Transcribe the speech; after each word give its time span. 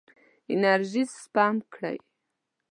انرژي 0.53 1.03
سپم 1.21 1.55
کړئ. 1.73 1.97